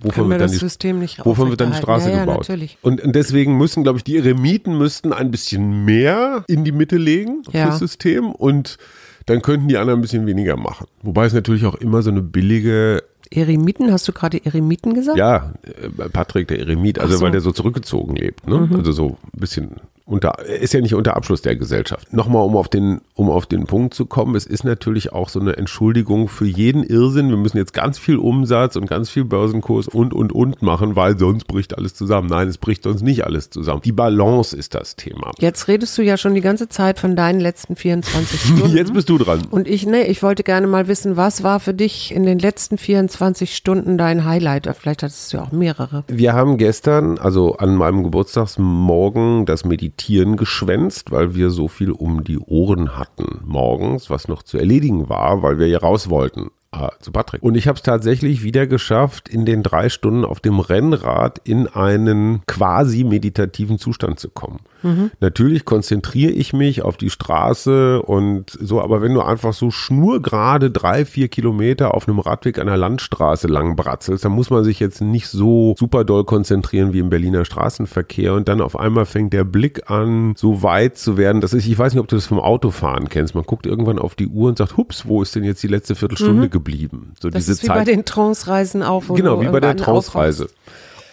wovon 0.00 0.28
wird 0.28 0.40
dann, 0.40 0.50
die, 0.50 1.24
wovon 1.24 1.50
wird 1.50 1.60
dann 1.60 1.72
die 1.72 1.76
Straße 1.76 2.10
ja, 2.10 2.24
gebaut? 2.24 2.48
Ja, 2.48 2.56
und, 2.82 3.00
und, 3.00 3.14
deswegen 3.14 3.56
müssen, 3.56 3.82
glaube 3.82 3.98
ich, 3.98 4.04
die 4.04 4.16
Eremiten 4.16 4.76
müssten 4.76 5.12
ein 5.12 5.30
bisschen 5.30 5.84
mehr 5.84 6.44
in 6.48 6.64
die 6.64 6.72
Mitte 6.72 6.96
legen 6.96 7.42
ja. 7.52 7.66
fürs 7.66 7.78
System 7.78 8.32
und 8.32 8.78
dann 9.26 9.42
könnten 9.42 9.68
die 9.68 9.76
anderen 9.76 10.00
ein 10.00 10.02
bisschen 10.02 10.26
weniger 10.26 10.56
machen. 10.56 10.86
Wobei 11.02 11.26
es 11.26 11.32
natürlich 11.32 11.64
auch 11.64 11.76
immer 11.76 12.02
so 12.02 12.10
eine 12.10 12.22
billige 12.22 13.04
Eremiten, 13.30 13.92
hast 13.92 14.08
du 14.08 14.12
gerade 14.12 14.44
Eremiten 14.44 14.94
gesagt? 14.94 15.16
Ja, 15.16 15.52
äh, 15.62 16.08
Patrick 16.08 16.48
der 16.48 16.58
Eremit, 16.58 16.98
also 16.98 17.16
so. 17.16 17.24
weil 17.24 17.30
der 17.30 17.40
so 17.40 17.52
zurückgezogen 17.52 18.16
lebt, 18.16 18.46
ne? 18.48 18.58
Mhm. 18.58 18.76
Also 18.76 18.92
so 18.92 19.18
ein 19.34 19.40
bisschen 19.40 19.76
unter, 20.10 20.44
ist 20.44 20.74
ja 20.74 20.80
nicht 20.80 20.94
unter 20.94 21.16
Abschluss 21.16 21.40
der 21.42 21.56
Gesellschaft. 21.56 22.12
Nochmal, 22.12 22.42
um 22.42 22.56
auf 22.56 22.68
den, 22.68 23.00
um 23.14 23.30
auf 23.30 23.46
den 23.46 23.66
Punkt 23.66 23.94
zu 23.94 24.06
kommen, 24.06 24.34
es 24.34 24.44
ist 24.44 24.64
natürlich 24.64 25.12
auch 25.12 25.28
so 25.28 25.40
eine 25.40 25.56
Entschuldigung 25.56 26.28
für 26.28 26.46
jeden 26.46 26.82
Irrsinn. 26.82 27.28
Wir 27.28 27.36
müssen 27.36 27.58
jetzt 27.58 27.72
ganz 27.72 27.98
viel 27.98 28.16
Umsatz 28.16 28.76
und 28.76 28.86
ganz 28.86 29.08
viel 29.08 29.24
Börsenkurs 29.24 29.86
und, 29.86 30.12
und, 30.12 30.32
und 30.32 30.62
machen, 30.62 30.96
weil 30.96 31.16
sonst 31.16 31.46
bricht 31.46 31.78
alles 31.78 31.94
zusammen. 31.94 32.28
Nein, 32.28 32.48
es 32.48 32.58
bricht 32.58 32.82
sonst 32.82 33.02
nicht 33.02 33.24
alles 33.24 33.50
zusammen. 33.50 33.82
Die 33.84 33.92
Balance 33.92 34.56
ist 34.56 34.74
das 34.74 34.96
Thema. 34.96 35.30
Jetzt 35.38 35.68
redest 35.68 35.96
du 35.96 36.02
ja 36.02 36.16
schon 36.16 36.34
die 36.34 36.40
ganze 36.40 36.68
Zeit 36.68 36.98
von 36.98 37.14
deinen 37.14 37.38
letzten 37.38 37.76
24 37.76 38.40
Stunden. 38.56 38.76
Jetzt 38.76 38.92
bist 38.92 39.08
du 39.08 39.16
dran. 39.16 39.42
Und 39.50 39.68
ich, 39.68 39.86
ne, 39.86 40.06
ich 40.08 40.22
wollte 40.24 40.42
gerne 40.42 40.66
mal 40.66 40.88
wissen, 40.88 41.16
was 41.16 41.44
war 41.44 41.60
für 41.60 41.74
dich 41.74 42.12
in 42.12 42.24
den 42.24 42.40
letzten 42.40 42.78
24 42.78 43.54
Stunden 43.54 43.96
dein 43.96 44.24
Highlight? 44.24 44.68
Vielleicht 44.76 45.04
hattest 45.04 45.32
du 45.32 45.36
ja 45.36 45.44
auch 45.44 45.52
mehrere. 45.52 46.04
Wir 46.08 46.32
haben 46.32 46.58
gestern, 46.58 47.18
also 47.18 47.56
an 47.56 47.76
meinem 47.76 48.02
Geburtstagsmorgen, 48.02 49.46
das 49.46 49.64
Meditieren 49.64 49.99
Tieren 50.00 50.36
geschwänzt, 50.36 51.10
weil 51.10 51.34
wir 51.34 51.50
so 51.50 51.68
viel 51.68 51.90
um 51.90 52.24
die 52.24 52.38
Ohren 52.38 52.96
hatten 52.96 53.42
morgens, 53.44 54.08
was 54.08 54.28
noch 54.28 54.42
zu 54.42 54.56
erledigen 54.56 55.10
war, 55.10 55.42
weil 55.42 55.58
wir 55.58 55.66
hier 55.66 55.82
raus 55.82 56.08
wollten 56.08 56.50
äh, 56.72 56.88
zu 57.00 57.12
Patrick. 57.12 57.42
Und 57.42 57.54
ich 57.54 57.68
habe 57.68 57.76
es 57.76 57.82
tatsächlich 57.82 58.42
wieder 58.42 58.66
geschafft, 58.66 59.28
in 59.28 59.44
den 59.44 59.62
drei 59.62 59.90
Stunden 59.90 60.24
auf 60.24 60.40
dem 60.40 60.58
Rennrad 60.58 61.38
in 61.44 61.66
einen 61.66 62.40
quasi 62.46 63.04
meditativen 63.04 63.78
Zustand 63.78 64.18
zu 64.18 64.30
kommen. 64.30 64.60
Mhm. 64.82 65.10
Natürlich 65.20 65.64
konzentriere 65.64 66.32
ich 66.32 66.52
mich 66.52 66.82
auf 66.82 66.96
die 66.96 67.10
Straße 67.10 68.02
und 68.02 68.50
so, 68.60 68.80
aber 68.80 69.02
wenn 69.02 69.14
du 69.14 69.22
einfach 69.22 69.52
so 69.52 69.70
schnurgerade 69.70 70.70
drei, 70.70 71.04
vier 71.04 71.28
Kilometer 71.28 71.94
auf 71.94 72.08
einem 72.08 72.18
Radweg 72.18 72.58
an 72.58 72.66
der 72.66 72.76
Landstraße 72.76 73.48
lang 73.48 73.76
bratzelst, 73.76 74.24
dann 74.24 74.32
muss 74.32 74.50
man 74.50 74.64
sich 74.64 74.80
jetzt 74.80 75.00
nicht 75.00 75.28
so 75.28 75.74
super 75.78 76.04
doll 76.04 76.24
konzentrieren 76.24 76.92
wie 76.92 76.98
im 76.98 77.10
Berliner 77.10 77.44
Straßenverkehr 77.44 78.34
und 78.34 78.48
dann 78.48 78.60
auf 78.60 78.78
einmal 78.78 79.06
fängt 79.06 79.32
der 79.32 79.44
Blick 79.44 79.90
an, 79.90 80.34
so 80.36 80.62
weit 80.62 80.98
zu 80.98 81.16
werden. 81.16 81.40
Das 81.40 81.52
ist, 81.52 81.66
ich 81.66 81.78
weiß 81.78 81.94
nicht, 81.94 82.00
ob 82.00 82.08
du 82.08 82.16
das 82.16 82.26
vom 82.26 82.40
Autofahren 82.40 83.08
kennst. 83.08 83.34
Man 83.34 83.44
guckt 83.44 83.66
irgendwann 83.66 83.98
auf 83.98 84.14
die 84.14 84.28
Uhr 84.28 84.48
und 84.48 84.58
sagt, 84.58 84.76
hups, 84.76 85.06
wo 85.06 85.22
ist 85.22 85.34
denn 85.34 85.44
jetzt 85.44 85.62
die 85.62 85.68
letzte 85.68 85.94
Viertelstunde 85.94 86.46
mhm 86.46 86.50
geblieben. 86.50 87.12
So 87.20 87.30
das 87.30 87.40
diese 87.40 87.52
ist 87.52 87.62
wie 87.62 87.66
Zeit. 87.68 87.76
bei 87.76 87.84
den 87.84 88.04
Trance-Reisen 88.04 88.82
auch. 88.82 89.04
Genau, 89.08 89.40
wie 89.40 89.48
bei 89.48 89.60
der 89.60 89.76
Trance-Reise. 89.76 90.48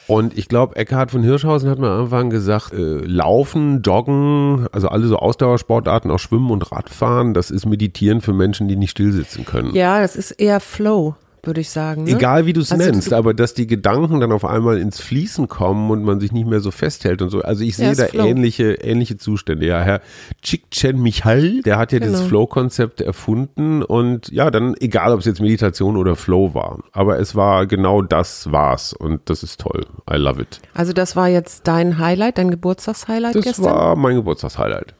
Und 0.07 0.37
ich 0.37 0.47
glaube, 0.47 0.75
Eckhard 0.77 1.11
von 1.11 1.21
Hirschhausen 1.21 1.69
hat 1.69 1.79
mal 1.79 1.89
irgendwann 1.89 2.29
gesagt, 2.29 2.73
äh, 2.73 2.77
Laufen, 2.77 3.81
Joggen, 3.81 4.67
also 4.71 4.87
alle 4.87 5.07
so 5.07 5.17
Ausdauersportarten, 5.17 6.09
auch 6.09 6.19
Schwimmen 6.19 6.49
und 6.49 6.71
Radfahren, 6.71 7.33
das 7.33 7.51
ist 7.51 7.65
Meditieren 7.65 8.21
für 8.21 8.33
Menschen, 8.33 8.67
die 8.67 8.77
nicht 8.77 8.91
stillsitzen 8.91 9.45
können. 9.45 9.75
Ja, 9.75 10.01
das 10.01 10.15
ist 10.15 10.31
eher 10.31 10.59
Flow 10.59 11.15
würde 11.47 11.61
ich 11.61 11.69
sagen. 11.69 12.03
Ne? 12.03 12.11
Egal 12.11 12.45
wie 12.45 12.53
du 12.53 12.61
es 12.61 12.71
also, 12.71 12.83
nennst, 12.83 13.13
aber 13.13 13.33
dass 13.33 13.53
die 13.53 13.65
Gedanken 13.65 14.19
dann 14.19 14.31
auf 14.31 14.45
einmal 14.45 14.77
ins 14.77 14.99
Fließen 14.99 15.47
kommen 15.47 15.89
und 15.89 16.03
man 16.03 16.19
sich 16.19 16.31
nicht 16.31 16.47
mehr 16.47 16.59
so 16.59 16.69
festhält 16.69 17.21
und 17.21 17.29
so. 17.29 17.41
Also 17.41 17.63
ich 17.63 17.75
sehe 17.75 17.95
da 17.95 18.05
Flow. 18.05 18.25
ähnliche, 18.25 18.73
ähnliche 18.73 19.17
Zustände. 19.17 19.65
Ja, 19.65 19.81
Herr 19.81 20.01
Chikchen 20.41 21.01
Michal, 21.01 21.61
der 21.61 21.77
hat 21.77 21.91
ja 21.91 21.99
genau. 21.99 22.11
dieses 22.11 22.27
Flow-Konzept 22.27 23.01
erfunden 23.01 23.81
und 23.81 24.29
ja, 24.31 24.51
dann 24.51 24.75
egal, 24.79 25.13
ob 25.13 25.21
es 25.21 25.25
jetzt 25.25 25.41
Meditation 25.41 25.97
oder 25.97 26.15
Flow 26.15 26.53
war, 26.53 26.83
aber 26.91 27.19
es 27.19 27.35
war 27.35 27.65
genau 27.65 28.01
das 28.01 28.51
war's 28.51 28.93
und 28.93 29.21
das 29.25 29.41
ist 29.41 29.59
toll. 29.61 29.85
I 30.11 30.17
love 30.17 30.41
it. 30.41 30.59
Also 30.73 30.93
das 30.93 31.15
war 31.15 31.29
jetzt 31.29 31.67
dein 31.67 31.97
Highlight, 31.97 32.37
dein 32.37 32.51
Geburtstagshighlight 32.51 33.35
das 33.35 33.45
gestern? 33.45 33.65
Das 33.65 33.73
war 33.73 33.95
mein 33.95 34.15
Geburtstagshighlight. 34.15 34.93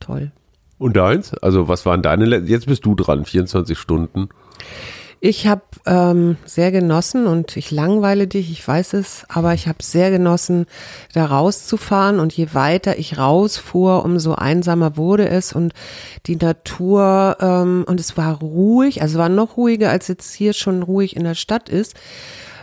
Toll. 0.00 0.32
Und 0.78 0.96
deins? 0.96 1.34
Also 1.34 1.68
was 1.68 1.84
waren 1.84 2.00
deine, 2.00 2.24
jetzt 2.38 2.66
bist 2.66 2.86
du 2.86 2.94
dran, 2.94 3.26
24 3.26 3.78
Stunden. 3.78 4.30
Ich 5.22 5.46
habe 5.46 5.60
ähm, 5.84 6.38
sehr 6.46 6.72
genossen 6.72 7.26
und 7.26 7.54
ich 7.58 7.70
langweile 7.70 8.26
dich, 8.26 8.50
ich 8.50 8.66
weiß 8.66 8.94
es, 8.94 9.26
aber 9.28 9.52
ich 9.52 9.68
habe 9.68 9.82
sehr 9.82 10.10
genossen, 10.10 10.64
da 11.12 11.26
rauszufahren 11.26 12.20
und 12.20 12.32
je 12.32 12.54
weiter 12.54 12.98
ich 12.98 13.18
rausfuhr, 13.18 14.02
umso 14.02 14.34
einsamer 14.34 14.96
wurde 14.96 15.28
es 15.28 15.52
und 15.52 15.74
die 16.24 16.36
Natur 16.36 17.36
ähm, 17.38 17.84
und 17.86 18.00
es 18.00 18.16
war 18.16 18.38
ruhig, 18.38 19.02
also 19.02 19.18
war 19.18 19.28
noch 19.28 19.58
ruhiger 19.58 19.90
als 19.90 20.08
jetzt 20.08 20.32
hier 20.32 20.54
schon 20.54 20.82
ruhig 20.82 21.16
in 21.16 21.24
der 21.24 21.34
Stadt 21.34 21.68
ist. 21.68 21.94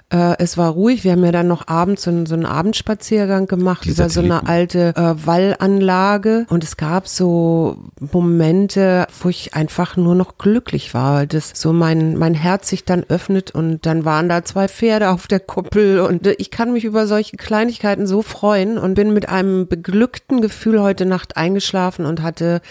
Äh, 0.09 0.35
es 0.39 0.57
war 0.57 0.69
ruhig. 0.71 1.03
Wir 1.03 1.11
haben 1.11 1.25
ja 1.25 1.33
dann 1.33 1.47
noch 1.49 1.67
abends 1.67 2.03
so, 2.03 2.11
einen- 2.11 2.25
so 2.25 2.33
einen 2.35 2.45
Abendspaziergang 2.45 3.45
gemacht 3.47 3.83
Die 3.83 3.89
über 3.89 4.09
so 4.09 4.21
eine 4.21 4.29
Satelliten. 4.35 4.47
alte 4.47 4.79
äh, 4.95 5.25
Wallanlage. 5.27 6.45
Und 6.49 6.63
es 6.63 6.77
gab 6.77 7.09
so 7.09 7.77
Momente, 7.99 9.05
wo 9.21 9.27
ich 9.29 9.53
einfach 9.53 9.97
nur 9.97 10.15
noch 10.15 10.37
glücklich 10.37 10.93
war, 10.93 11.15
weil 11.15 11.27
das 11.27 11.51
so 11.55 11.73
mein, 11.73 12.15
mein 12.17 12.33
Herz 12.35 12.69
sich 12.69 12.85
dann 12.85 13.03
öffnet 13.09 13.51
und 13.51 13.85
dann 13.85 14.05
waren 14.05 14.29
da 14.29 14.45
zwei 14.45 14.67
Pferde 14.69 15.09
auf 15.09 15.27
der 15.27 15.39
Kuppel 15.41 15.99
und 15.99 16.25
äh, 16.25 16.35
ich 16.37 16.51
kann 16.51 16.71
mich 16.71 16.85
über 16.85 17.05
solche 17.07 17.35
Kleinigkeiten 17.35 18.07
so 18.07 18.21
freuen 18.21 18.77
und 18.77 18.93
bin 18.93 19.13
mit 19.13 19.27
einem 19.27 19.67
beglückten 19.67 20.39
Gefühl 20.41 20.81
heute 20.81 21.05
Nacht 21.05 21.35
eingeschlafen 21.35 22.05
und 22.05 22.21
hatte, 22.21 22.61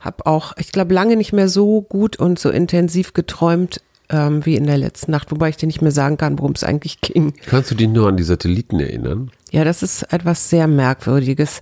habe 0.00 0.26
auch, 0.26 0.54
ich 0.58 0.72
glaube, 0.72 0.92
lange 0.94 1.16
nicht 1.16 1.32
mehr 1.32 1.48
so 1.48 1.82
gut 1.82 2.16
und 2.18 2.38
so 2.40 2.50
intensiv 2.50 3.12
geträumt 3.14 3.80
ähm, 4.10 4.44
wie 4.44 4.56
in 4.56 4.66
der 4.66 4.76
letzten 4.78 5.10
Nacht, 5.12 5.30
wobei 5.30 5.48
ich 5.48 5.56
dir 5.56 5.66
nicht 5.66 5.82
mehr 5.82 5.92
sagen 5.92 6.16
kann, 6.16 6.38
worum 6.38 6.52
es 6.52 6.64
eigentlich 6.64 7.00
ging. 7.00 7.32
Kannst 7.46 7.70
du 7.70 7.74
dich 7.74 7.88
nur 7.88 8.08
an 8.08 8.16
die 8.16 8.22
Satelliten 8.22 8.80
erinnern? 8.80 9.30
Ja, 9.50 9.64
das 9.64 9.82
ist 9.82 10.02
etwas 10.12 10.50
sehr 10.50 10.66
Merkwürdiges. 10.66 11.60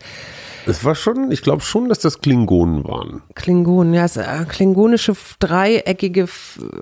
Es 0.67 0.85
war 0.85 0.95
schon, 0.95 1.31
ich 1.31 1.41
glaube 1.43 1.63
schon, 1.63 1.89
dass 1.89 1.99
das 2.01 2.21
Klingonen 2.21 2.85
waren. 2.85 3.23
Klingonen, 3.35 3.95
ja, 3.95 4.05
es, 4.05 4.17
äh, 4.19 4.45
klingonische 4.49 5.15
dreieckige, 5.39 6.27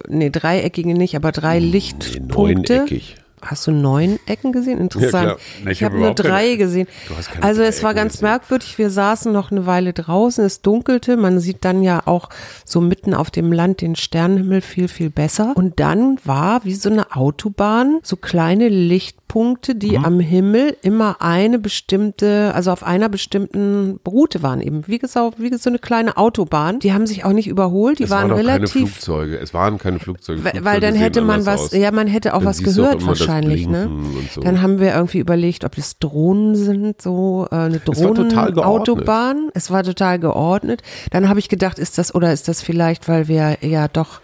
nee, 0.09 0.31
dreieckige 0.31 0.95
nicht, 0.95 1.15
aber 1.15 1.31
drei 1.31 1.61
Nee, 1.61 1.67
Lichtpunkte. 1.67 2.33
neuneckig. 2.77 3.17
Hast 3.43 3.67
du 3.67 3.71
neun 3.71 4.19
Ecken 4.27 4.53
gesehen? 4.53 4.81
Interessant. 4.81 5.29
Ja, 5.65 5.71
ich 5.71 5.79
ich 5.79 5.83
hab 5.85 5.91
habe 5.93 5.97
nur 5.97 6.11
überhaupt 6.11 6.23
keine 6.23 6.29
drei 6.35 6.47
Ecken. 6.49 6.59
gesehen. 6.59 6.89
Du 7.09 7.17
hast 7.17 7.31
keine 7.31 7.45
Also 7.45 7.63
es 7.63 7.83
war 7.83 7.91
Ecken 7.91 8.03
ganz 8.03 8.13
gesehen. 8.15 8.29
merkwürdig. 8.29 8.79
Wir 8.79 8.91
saßen 8.91 9.33
noch 9.33 9.51
eine 9.51 9.67
Weile 9.67 9.93
draußen, 9.93 10.45
es 10.45 10.63
dunkelte. 10.63 11.17
Man 11.17 11.39
sieht 11.39 11.65
dann 11.65 11.83
ja 11.83 12.03
auch 12.07 12.29
so 12.65 12.81
mitten 12.81 13.13
auf 13.15 13.31
dem 13.31 13.53
Land 13.53 13.83
den 13.83 13.95
Sternenhimmel 13.95 14.63
viel, 14.63 14.89
viel 14.89 15.11
besser. 15.11 15.53
Und 15.55 15.79
dann 15.81 16.19
war 16.25 16.65
wie 16.65 16.75
so 16.75 16.89
eine 16.91 17.15
Autobahn, 17.15 17.99
so 18.03 18.17
kleine 18.17 18.69
Lichtpunkte, 18.69 19.75
die 19.75 19.99
Mhm. 19.99 20.05
am 20.05 20.21
Himmel 20.21 20.77
immer 20.83 21.17
eine 21.21 21.59
bestimmte, 21.59 22.53
also 22.55 22.73
auf 22.73 22.83
einer 22.85 23.09
bestimmten 23.09 24.01
Route 24.07 24.43
waren 24.43 24.61
eben. 24.61 24.87
Wie 24.89 24.99
gesagt, 24.99 25.35
wie 25.39 25.55
so 25.57 25.71
eine 25.71 25.79
kleine 25.79 26.17
Autobahn. 26.17 26.79
Die 26.81 26.93
haben 26.93 27.07
sich 27.07 27.25
auch 27.25 27.33
nicht 27.33 27.49
überholt. 27.49 27.99
Die 27.99 28.05
es 28.05 28.11
waren 28.11 28.31
waren 28.31 28.33
auch 28.33 28.37
keine 28.37 28.49
relativ 28.49 28.73
Flugzeuge. 28.91 29.39
Es 29.39 29.53
waren 29.55 29.79
keine 29.79 29.99
Flugzeuge. 29.99 30.43
weil, 30.43 30.53
Flugzeuge 30.53 30.65
weil 30.65 30.81
dann 30.81 30.95
hätte 30.95 31.21
man 31.23 31.47
was, 31.47 31.61
aus. 31.67 31.73
ja, 31.73 31.91
man 31.93 32.07
hätte 32.07 32.35
auch 32.35 32.39
Dann 32.39 32.47
was 32.49 32.63
gehört 32.63 33.03
das 33.07 33.26
wahrscheinlich, 33.27 33.67
ne? 33.67 33.91
So. 34.35 34.41
Dann 34.41 34.63
haben 34.63 34.81
wir 34.81 34.95
irgendwie 34.95 35.19
überlegt, 35.19 35.65
ob 35.65 35.75
das 35.75 35.99
Drohnen 35.99 36.55
sind, 36.55 37.03
so 37.03 37.47
äh, 37.51 37.55
eine 37.55 37.77
Es. 37.79 37.85
Drohnenautobahn. 37.85 39.51
Es 39.55 39.71
war 39.71 39.83
total 39.83 40.19
geordnet. 40.19 40.83
Dann 41.11 41.29
habe 41.29 41.39
ich 41.39 41.49
gedacht, 41.49 41.79
ist 41.79 41.99
das 41.99 42.15
oder 42.15 42.33
ist 42.33 42.49
das 42.49 42.63
vielleicht, 42.63 43.09
weil 43.09 43.29
wir 43.29 43.59
ja 43.61 43.89
doch 43.89 44.21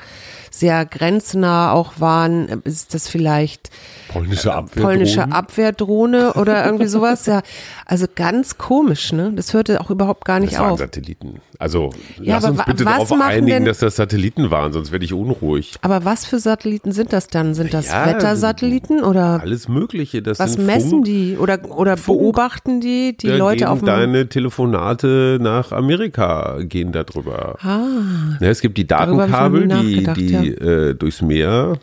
sehr 0.51 0.85
grenznah 0.85 1.73
auch 1.73 1.95
waren, 1.99 2.63
ist 2.65 2.95
das 2.95 3.09
vielleicht 3.09 3.71
polnische 4.13 4.53
Abwehr. 4.55 4.83
polnische 4.83 5.33
Abwehrdrohne 5.33 6.35
oder 6.35 6.65
irgendwie 6.65 6.87
sowas? 6.87 7.27
Ja, 7.27 7.43
also 7.87 8.07
ganz 8.15 8.59
komisch, 8.59 9.13
ne? 9.13 9.33
Das 9.35 9.53
hörte 9.55 9.81
auch 9.81 9.91
überhaupt 9.91 10.25
gar 10.25 10.41
nicht 10.41 10.53
Das 10.55 10.61
waren 10.61 10.73
auf. 10.73 10.79
Satelliten. 10.79 11.41
Also 11.59 11.91
Ja, 12.21 12.35
lass 12.37 12.45
uns 12.45 12.65
bitte 12.65 12.85
darauf 12.85 13.13
einigen, 13.13 13.47
denn- 13.47 13.65
dass 13.65 13.79
das 13.79 13.97
Satelliten 13.97 14.51
waren, 14.51 14.73
sonst 14.73 14.91
werde 14.93 15.05
ich 15.05 15.13
unruhig. 15.13 15.75
Aber 15.83 16.05
was 16.05 16.25
für 16.27 16.39
Satelliten 16.39 16.93
sind 16.93 17.13
das 17.13 17.29
dann? 17.29 17.55
Sind 17.55 17.73
das 17.73 17.89
Ja, 17.89 18.07
Wettersatelliten 18.07 19.03
oder 19.05 19.41
Alles 19.41 19.69
Mögliche. 19.69 20.23
Das 20.23 20.39
Was 20.39 20.59
messen 20.59 20.91
Funk, 20.91 21.05
die 21.05 21.37
oder 21.39 21.59
oder 21.71 21.97
Funk. 21.97 22.19
beobachten 22.19 22.81
die 22.81 23.17
die 23.17 23.29
da 23.29 23.37
Leute 23.37 23.71
auf 23.71 23.79
dem 23.81 23.87
deine 23.87 24.29
Telefonate 24.29 25.39
nach 25.41 25.73
Amerika 25.73 26.59
gehen 26.63 26.93
da 26.93 27.05
drüber. 27.05 27.57
Ah, 27.63 28.37
Ja, 28.41 28.49
es 28.49 28.61
gibt 28.61 28.77
die 28.79 28.87
Darüber 28.87 29.27
Datenkabel, 29.27 29.69
die, 29.69 30.05
die 30.15 30.35
äh, 30.49 30.95
durchs 30.95 31.23
Meer 31.23 31.75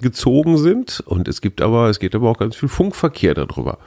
gezogen 0.00 0.58
sind 0.58 1.02
und 1.06 1.28
es 1.28 1.40
gibt 1.40 1.60
aber, 1.60 1.88
es 1.88 1.98
geht 1.98 2.14
aber 2.14 2.30
auch 2.30 2.38
ganz 2.38 2.56
viel 2.56 2.68
Funkverkehr 2.68 3.34
darüber. 3.34 3.78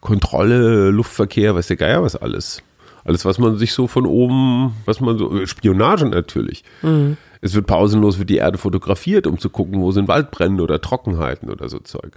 Kontrolle, 0.00 0.90
Luftverkehr, 0.90 1.54
weiß 1.54 1.68
der 1.68 1.76
Geier 1.76 2.02
was 2.02 2.16
alles. 2.16 2.62
Alles, 3.04 3.24
was 3.24 3.38
man 3.38 3.56
sich 3.56 3.72
so 3.72 3.86
von 3.86 4.04
oben, 4.06 4.74
was 4.84 5.00
man 5.00 5.16
so, 5.16 5.46
Spionage 5.46 6.06
natürlich. 6.06 6.64
Mhm. 6.82 7.16
Es 7.42 7.54
wird 7.54 7.66
pausenlos, 7.66 8.18
wird 8.18 8.28
die 8.28 8.36
Erde 8.36 8.58
fotografiert, 8.58 9.26
um 9.26 9.38
zu 9.38 9.48
gucken, 9.48 9.80
wo 9.80 9.92
sind 9.92 10.08
Waldbrände 10.08 10.62
oder 10.62 10.80
Trockenheiten 10.80 11.48
oder 11.48 11.70
so 11.70 11.78
Zeug. 11.78 12.12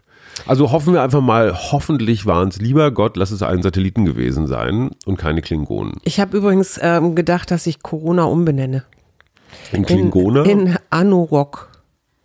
Also 0.46 0.72
hoffen 0.72 0.94
wir 0.94 1.02
einfach 1.02 1.22
mal, 1.22 1.54
hoffentlich 1.72 2.26
waren 2.26 2.50
es, 2.50 2.60
lieber 2.60 2.92
Gott, 2.92 3.16
lass 3.16 3.32
es 3.32 3.42
ein 3.42 3.62
Satelliten 3.62 4.04
gewesen 4.04 4.48
sein 4.48 4.92
und 5.06 5.18
keine 5.18 5.42
Klingonen. 5.42 5.94
ich 6.04 6.20
habe 6.20 6.36
übrigens 6.36 6.78
ähm, 6.82 7.16
gedacht, 7.16 7.52
dass 7.52 7.68
ich 7.68 7.82
Corona 7.82 8.26
umbenenne. 8.26 8.84
In, 9.72 9.86
Klingoner? 9.86 10.46
in 10.46 10.76
Anurock. 10.90 11.70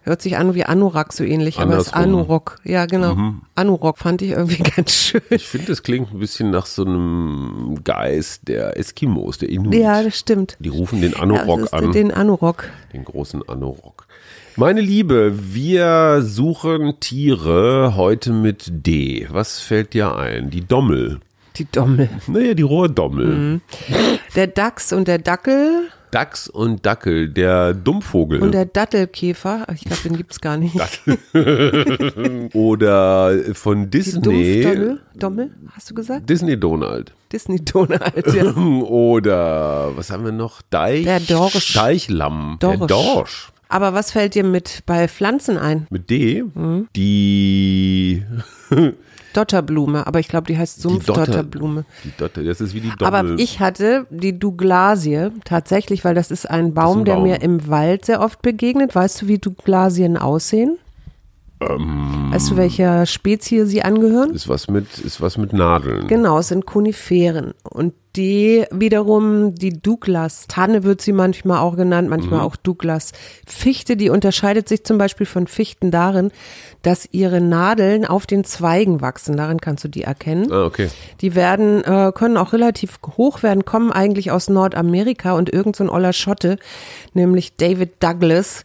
Hört 0.09 0.23
sich 0.23 0.39
an 0.39 0.55
wie 0.55 0.65
Anorak 0.65 1.13
so 1.13 1.23
ähnlich, 1.23 1.59
aber 1.59 1.77
es 1.77 1.89
ist 1.89 1.93
Andersrum. 1.93 2.21
Anurock. 2.21 2.59
Ja, 2.65 2.87
genau. 2.87 3.15
Anurock 3.57 3.99
fand 3.99 4.23
ich 4.23 4.31
irgendwie 4.31 4.63
ganz 4.77 4.91
schön. 4.95 5.21
Ich 5.29 5.47
finde, 5.47 5.71
es 5.71 5.83
klingt 5.83 6.15
ein 6.15 6.19
bisschen 6.19 6.51
nach 6.51 6.65
so 6.65 6.83
einem 6.83 7.79
Geist 7.85 8.49
der 8.49 8.79
Eskimos, 8.79 9.37
der 9.37 9.51
Inuit. 9.51 9.75
Ja, 9.75 10.03
das 10.03 10.19
stimmt. 10.19 10.57
Die 10.61 10.71
rufen 10.71 11.03
den 11.03 11.13
Ja, 11.13 11.27
das 11.45 11.59
ist 11.61 11.75
an, 11.75 11.93
Den 11.93 12.11
Anurock. 12.11 12.65
den 12.95 13.05
großen 13.05 13.47
Anorak. 13.47 14.07
Meine 14.57 14.81
Liebe, 14.81 15.35
wir 15.55 16.23
suchen 16.23 16.95
Tiere 17.01 17.93
heute 17.95 18.33
mit 18.33 18.65
D. 18.71 19.27
Was 19.31 19.61
fällt 19.61 19.93
dir 19.93 20.17
ein? 20.17 20.49
Die 20.49 20.67
Dommel. 20.67 21.21
Die 21.57 21.67
Dommel. 21.71 22.09
Naja, 22.29 22.55
die 22.55 22.63
Rohrdommel. 22.63 23.27
Mhm. 23.27 23.61
Der 24.37 24.47
Dachs 24.47 24.95
und 24.95 25.07
der 25.07 25.19
Dackel 25.19 25.91
Dachs 26.11 26.49
und 26.49 26.85
Dackel, 26.87 27.29
der 27.29 27.75
Dummvogel. 27.75 28.41
und 28.43 28.53
der 28.53 28.67
Dattelkäfer. 28.67 29.67
Ich 29.75 29.83
glaube, 29.85 30.03
den 30.03 30.17
gibt's 30.17 30.41
gar 30.41 30.57
nicht. 30.57 30.75
Oder 32.55 33.55
von 33.55 33.91
Disney. 33.91 34.21
Dumpfdommel. 34.23 35.01
Dommel, 35.15 35.51
hast 35.73 35.91
du 35.91 35.95
gesagt? 35.95 36.29
Disney 36.31 36.59
Donald. 36.59 37.13
Disney 37.33 37.63
Donald, 37.65 38.35
ja. 38.35 38.55
Oder 38.57 39.97
was 39.97 40.11
haben 40.11 40.25
wir 40.25 40.33
noch? 40.33 40.63
Deich. 40.63 41.05
Der 41.05 41.21
Dorsch. 41.21 41.75
Deichlamm. 41.75 42.59
Der 42.61 42.77
Dorsch. 42.77 42.89
Dorsch. 42.89 43.53
Aber 43.69 43.93
was 43.93 44.13
fällt 44.13 44.35
dir 44.35 44.45
mit 44.45 44.83
bei 44.87 45.09
Pflanzen 45.09 45.59
ein? 45.59 45.87
Mit 45.91 46.09
D. 46.09 46.43
Mhm. 46.55 46.89
Die. 46.97 48.23
Dotterblume, 49.35 50.07
aber 50.07 50.21
ich 50.21 50.29
glaube, 50.29 50.47
die 50.47 50.57
heißt 50.59 50.85
Dotter- 50.85 50.95
Sumpfdotterblume. 51.05 51.85
Die 52.05 52.13
Dotter, 52.17 52.43
das 52.43 52.61
ist 52.61 52.75
wie 52.75 52.81
die 52.81 52.91
Dommel. 52.97 53.15
Aber 53.15 53.39
ich 53.39 53.61
hatte 53.61 54.07
die 54.11 54.39
Douglasie 54.39 55.29
tatsächlich, 55.45 56.05
weil 56.05 56.15
das 56.15 56.31
ist 56.31 56.49
ein 56.49 56.75
Baum, 56.75 57.01
ein 57.01 57.05
der 57.05 57.15
Baum. 57.15 57.23
mir 57.25 57.43
im 57.43 57.69
Wald 57.69 58.05
sehr 58.05 58.21
oft 58.21 58.43
begegnet. 58.43 58.95
Weißt 58.95 59.23
du, 59.23 59.29
wie 59.29 59.39
Douglasien 59.39 60.17
aussehen? 60.17 60.79
Ähm. 61.61 62.29
weißt 62.33 62.53
du, 62.53 62.57
welcher 62.57 63.07
Spezie 63.07 63.65
sie 63.67 63.83
angehören? 63.83 64.35
ist 64.35 64.49
was 64.49 64.69
mit, 64.69 64.99
ist 64.99 65.21
was 65.21 65.39
mit 65.39 65.53
Nadeln. 65.53 66.07
Genau, 66.07 66.39
es 66.39 66.49
sind 66.49 66.67
Koniferen. 66.67 67.55
Und 67.65 67.95
die 68.17 68.65
wiederum, 68.73 69.55
die 69.55 69.81
Douglas-Tanne 69.81 70.83
wird 70.83 71.01
sie 71.01 71.13
manchmal 71.13 71.59
auch 71.59 71.77
genannt, 71.77 72.09
manchmal 72.09 72.41
auch 72.41 72.57
Douglas-Fichte, 72.57 73.97
die 73.97 74.11
unterscheidet 74.11 74.69
sich 74.69 74.85
zum 74.85 74.99
Beispiel 74.99 75.27
von 75.27 75.47
Fichten 75.47 75.91
darin, 75.91 76.33
dass 76.83 77.09
ihre 77.13 77.41
Nadeln 77.41 78.05
auf 78.05 78.27
den 78.27 78.45
Zweigen 78.45 79.01
wachsen. 79.01 79.37
Daran 79.37 79.61
kannst 79.61 79.85
du 79.85 79.89
die 79.89 80.03
erkennen. 80.03 80.51
Ah, 80.51 80.65
okay. 80.65 80.89
Die 81.21 81.35
werden, 81.35 81.85
äh, 81.85 82.13
können 82.13 82.37
auch 82.37 82.53
relativ 82.53 82.99
hoch 83.17 83.43
werden, 83.43 83.65
kommen 83.65 83.93
eigentlich 83.93 84.31
aus 84.33 84.49
Nordamerika 84.49 85.35
und 85.35 85.53
irgend 85.53 85.77
so 85.77 85.85
ein 85.85 85.91
oller 85.91 86.13
Schotte, 86.13 86.59
nämlich 87.15 87.57
David 87.57 88.03
Douglas, 88.03 88.65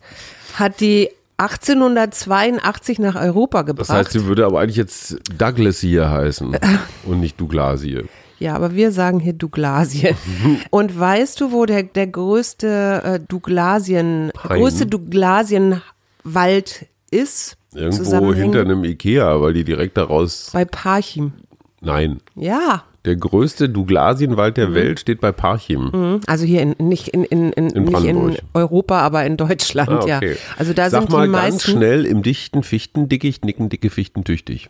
hat 0.55 0.79
die 0.79 1.09
1882 1.37 2.99
nach 2.99 3.15
Europa 3.15 3.63
gebracht. 3.63 3.89
Das 3.89 3.95
heißt, 3.95 4.11
sie 4.11 4.25
würde 4.25 4.45
aber 4.45 4.61
eigentlich 4.61 4.77
jetzt 4.77 5.17
Douglas 5.37 5.79
hier 5.79 6.09
heißen 6.09 6.57
und 7.05 7.19
nicht 7.19 7.39
Douglasie. 7.39 8.03
Ja, 8.39 8.55
aber 8.55 8.75
wir 8.75 8.91
sagen 8.91 9.19
hier 9.21 9.31
Douglasie. 9.31 10.15
Und 10.69 10.99
weißt 10.99 11.39
du, 11.39 11.53
wo 11.53 11.65
der, 11.65 11.83
der 11.83 12.07
größte 12.07 13.01
äh, 13.05 13.19
Douglasien, 13.25 14.33
Hain. 14.49 14.59
größte 14.59 14.85
Douglasienwald 14.85 16.87
ist? 17.09 17.55
Irgendwo 17.73 18.33
hinter 18.33 18.61
einem 18.61 18.83
Ikea, 18.83 19.39
weil 19.39 19.53
die 19.53 19.63
direkt 19.63 19.95
daraus. 19.95 20.49
Bei 20.51 20.65
Parchim. 20.65 21.31
Nein. 21.79 22.19
Ja. 22.35 22.83
Der 23.05 23.15
größte 23.17 23.67
Douglasienwald 23.69 24.55
Mhm. 24.57 24.61
der 24.61 24.73
Welt 24.73 24.99
steht 24.99 25.19
bei 25.19 25.31
Parchim. 25.33 26.21
Also 26.25 26.45
hier 26.45 26.61
in, 26.61 26.75
nicht 26.79 27.09
in, 27.09 27.23
in, 27.25 27.51
in, 27.51 27.69
In 27.71 27.83
nicht 27.85 28.03
in. 28.05 28.37
Europa, 28.53 28.99
aber 29.01 29.25
in 29.25 29.35
Deutschland, 29.37 29.89
Ah, 29.89 30.05
ja. 30.07 30.17
okay. 30.17 30.37
Also 30.57 30.73
da 30.73 30.89
Sag 30.89 31.01
sind 31.03 31.11
mal 31.11 31.27
die 31.27 31.33
ganz 31.33 31.53
meisten 31.55 31.71
schnell 31.71 32.05
im 32.05 32.23
dichten 32.23 32.63
Fichtendickicht 32.63 33.43
nicken 33.43 33.67
dicke 33.69 33.89
Fichten 33.89 34.23
tüchtig. 34.23 34.69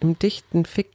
im 0.00 0.18
dichten 0.18 0.64
Fick. 0.64 0.90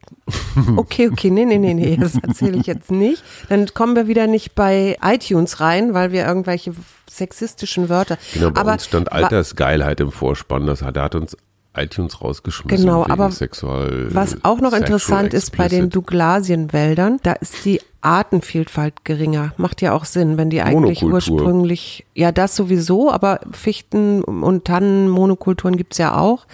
Okay, 0.75 1.09
okay, 1.11 1.29
nee, 1.29 1.45
nee, 1.45 1.57
nee, 1.57 1.73
nee, 1.73 1.97
das 1.99 2.15
erzähle 2.15 2.57
ich 2.57 2.67
jetzt 2.67 2.91
nicht. 2.91 3.23
Dann 3.49 3.73
kommen 3.73 3.95
wir 3.95 4.07
wieder 4.07 4.27
nicht 4.27 4.53
bei 4.55 4.97
iTunes 5.01 5.59
rein, 5.61 5.93
weil 5.93 6.11
wir 6.11 6.25
irgendwelche 6.25 6.73
sexistischen 7.09 7.87
Wörter. 7.89 8.17
Genau, 8.33 8.51
bei 8.51 8.61
aber 8.61 8.73
uns 8.73 8.85
stand 8.85 9.11
Altersgeilheit 9.11 9.99
im 10.01 10.11
Vorspann. 10.11 10.67
Das 10.67 10.81
hat, 10.81 10.97
da 10.97 11.03
hat 11.03 11.15
uns 11.15 11.37
iTunes 11.77 12.21
rausgeschmissen. 12.21 12.85
Genau, 12.85 13.05
aber 13.07 13.31
Sexual, 13.31 14.07
Was 14.11 14.43
auch 14.43 14.59
noch 14.59 14.71
Sexual 14.71 14.81
interessant 14.81 15.33
ist 15.33 15.51
bei 15.51 15.67
den 15.67 15.85
explicit. 15.85 15.95
Douglasienwäldern, 15.95 17.19
da 17.23 17.33
ist 17.33 17.65
die 17.65 17.81
Artenvielfalt 18.01 19.05
geringer. 19.05 19.53
Macht 19.57 19.81
ja 19.81 19.93
auch 19.93 20.05
Sinn, 20.05 20.37
wenn 20.37 20.49
die 20.49 20.61
eigentlich 20.61 21.03
ursprünglich, 21.03 22.05
ja 22.13 22.31
das 22.31 22.55
sowieso, 22.55 23.11
aber 23.11 23.39
Fichten 23.51 24.23
und 24.23 24.65
Tannen, 24.65 25.09
Monokulturen 25.09 25.77
gibt's 25.77 25.97
ja 25.97 26.17
auch. 26.17 26.45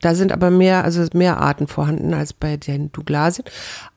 Da 0.00 0.14
sind 0.14 0.32
aber 0.32 0.50
mehr, 0.50 0.84
also 0.84 1.02
mehr 1.14 1.38
Arten 1.38 1.66
vorhanden 1.66 2.12
als 2.12 2.34
bei 2.34 2.56
den 2.58 2.92
Douglasien. 2.92 3.46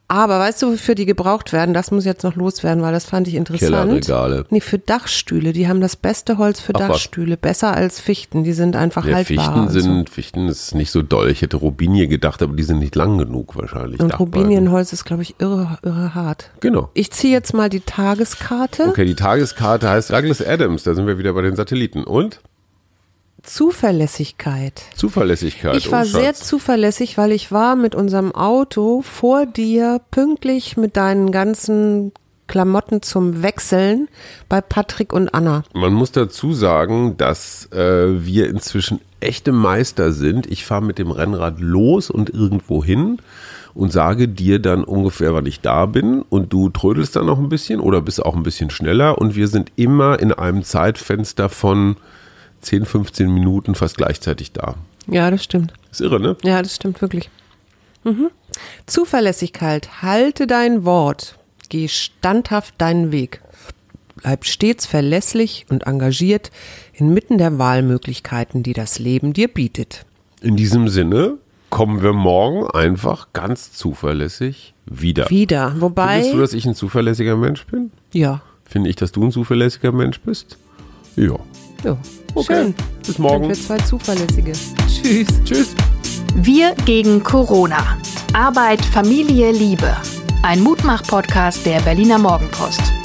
Aber 0.10 0.40
weißt 0.40 0.62
du, 0.62 0.72
wofür 0.72 0.96
die 0.96 1.06
gebraucht 1.06 1.52
werden? 1.52 1.74
Das 1.74 1.92
muss 1.92 2.06
jetzt 2.06 2.24
noch 2.24 2.36
loswerden, 2.36 2.82
weil 2.82 2.94
das 2.94 3.04
fand 3.04 3.28
ich 3.28 3.36
interessant. 3.36 3.60
Kellerregale. 4.06 4.46
Nee, 4.50 4.62
für 4.62 4.80
Dachstühle. 4.80 5.52
Die 5.52 5.68
haben 5.68 5.82
das 5.82 5.98
beste 5.98 6.38
Holz 6.38 6.62
für 6.62 6.74
Ach 6.76 6.80
was. 6.80 6.88
Dachstühle. 6.88 7.36
Besser 7.36 7.74
als 7.76 8.00
Fichten. 8.00 8.46
Die 8.46 8.54
sind 8.54 8.78
einfach 8.78 9.06
Ja, 9.06 9.16
haltbar. 9.16 9.44
Fichten 9.46 9.60
und 9.60 9.70
so. 9.72 9.80
sind, 9.82 10.10
Fichten 10.10 10.48
ist 10.48 10.74
nicht 10.76 10.92
so 10.92 11.02
doll. 11.02 11.30
Ich 11.30 11.42
hätte 11.42 11.58
Robinie 11.58 12.08
gedacht, 12.08 12.42
aber 12.42 12.56
die 12.56 12.64
sind 12.64 12.80
nicht 12.80 12.96
lang 12.96 13.18
genug 13.18 13.58
wahrscheinlich. 13.58 14.00
Und 14.00 14.14
Dachbalken. 14.14 14.42
Robinienholz 14.44 14.94
ist, 14.94 15.04
glaube 15.04 15.24
ich, 15.24 15.36
irre, 15.40 15.78
irre 15.84 16.16
hart. 16.16 16.52
Genau. 16.62 16.90
Ich 16.94 17.12
ziehe 17.12 17.34
jetzt 17.34 17.54
mal 17.54 17.68
die 17.70 17.82
Tageskarte. 17.82 18.86
Okay, 18.88 19.04
die 19.06 19.16
Tageskarte 19.16 19.90
heißt 19.90 20.12
Douglas 20.12 20.42
Adams. 20.42 20.84
Da 20.84 20.96
sind 20.96 21.08
wir 21.08 21.18
wieder 21.18 21.34
bei 21.34 21.42
den 21.42 21.58
Satelliten. 21.58 22.06
Und 22.06 22.40
Zuverlässigkeit. 23.44 24.82
Zuverlässigkeit. 24.96 25.76
Ich 25.78 25.92
war 25.92 26.04
oh, 26.04 26.06
sehr 26.06 26.34
zuverlässig, 26.34 27.18
weil 27.18 27.32
ich 27.32 27.52
war 27.52 27.76
mit 27.76 27.96
unserem 27.96 28.34
Auto 28.34 29.02
vor 29.02 29.46
dir 29.46 30.02
pünktlich 30.12 30.78
mit 30.78 30.98
deinen 30.98 31.32
ganzen 31.32 32.12
Klamotten 32.48 33.02
zum 33.02 33.44
Wechseln 33.44 34.08
bei 34.50 34.62
Patrick 34.62 35.14
und 35.14 35.34
Anna. 35.34 35.64
Man 35.74 35.94
muss 35.94 36.12
dazu 36.12 36.54
sagen, 36.54 37.18
dass 37.18 37.72
äh, 37.72 38.26
wir 38.26 38.50
inzwischen 38.50 39.02
echte 39.20 39.52
Meister 39.52 40.12
sind. 40.12 40.48
Ich 40.48 40.66
fahre 40.66 40.84
mit 40.84 40.98
dem 40.98 41.12
Rennrad 41.12 41.60
los 41.60 42.10
und 42.10 42.30
irgendwo 42.30 42.84
hin 42.84 43.18
und 43.74 43.92
sage 43.92 44.28
dir 44.28 44.60
dann 44.60 44.84
ungefähr, 44.84 45.34
wann 45.34 45.46
ich 45.46 45.62
da 45.62 45.86
bin 45.86 46.24
und 46.30 46.54
du 46.54 46.70
trödelst 46.70 47.16
dann 47.16 47.28
noch 47.28 47.38
ein 47.38 47.50
bisschen 47.50 47.80
oder 47.80 48.02
bist 48.02 48.26
auch 48.26 48.36
ein 48.36 48.44
bisschen 48.44 48.70
schneller 48.70 49.20
und 49.20 49.36
wir 49.36 49.48
sind 49.48 49.72
immer 49.76 50.20
in 50.20 50.32
einem 50.32 50.64
Zeitfenster 50.64 51.50
von 51.50 51.98
10, 52.62 52.86
15 52.86 53.34
Minuten 53.34 53.76
fast 53.76 53.98
gleichzeitig 53.98 54.52
da. 54.52 54.76
Ja, 55.08 55.32
das 55.32 55.44
stimmt. 55.44 55.74
Ist 55.92 56.02
irre, 56.02 56.20
ne? 56.20 56.36
Ja, 56.44 56.62
das 56.62 56.76
stimmt 56.76 57.02
wirklich. 57.02 57.30
Mhm. 58.04 58.30
Zuverlässigkeit. 58.86 60.02
Halte 60.02 60.48
dein 60.48 60.86
Wort. 60.86 61.38
Geh 61.70 61.88
standhaft 61.88 62.76
deinen 62.78 63.12
Weg. 63.12 63.42
Bleib 64.16 64.46
stets 64.46 64.86
verlässlich 64.86 65.66
und 65.70 65.84
engagiert 65.84 66.52
inmitten 66.94 67.38
der 67.38 67.60
Wahlmöglichkeiten, 67.60 68.64
die 68.64 68.74
das 68.74 69.00
Leben 69.00 69.34
dir 69.34 69.48
bietet. 69.48 70.06
In 70.42 70.56
diesem 70.56 70.88
Sinne 70.88 71.38
kommen 71.70 72.02
wir 72.02 72.14
morgen 72.14 72.68
einfach 72.72 73.28
ganz 73.34 73.74
zuverlässig 73.74 74.74
wieder. 74.86 75.30
Wieder. 75.30 75.76
Wobei. 75.80 76.14
Findest 76.16 76.34
du, 76.34 76.40
dass 76.40 76.54
ich 76.54 76.66
ein 76.66 76.76
zuverlässiger 76.76 77.36
Mensch 77.38 77.66
bin? 77.68 77.92
ja. 78.14 78.42
Finde 78.70 78.90
ich, 78.90 78.98
dass 78.98 79.14
du 79.14 79.24
ein 79.24 79.32
zuverlässiger 79.32 79.94
Mensch 79.94 80.20
bist? 80.20 80.58
Ja. 81.18 81.36
ja. 81.84 81.98
Okay. 82.36 82.46
Schön. 82.46 82.76
Bis 83.06 83.18
morgen. 83.18 83.54
Sind 83.54 83.70
wir 83.70 83.78
zwei 83.78 83.86
Zuverlässige. 83.86 84.52
Tschüss. 84.88 85.28
Tschüss. 85.44 85.76
Wir 86.36 86.76
gegen 86.86 87.24
Corona. 87.24 87.98
Arbeit, 88.34 88.86
Familie, 88.86 89.52
Liebe. 89.52 89.92
Ein 90.44 90.62
Mutmach-Podcast 90.62 91.66
der 91.66 91.80
Berliner 91.82 92.20
Morgenpost. 92.20 92.97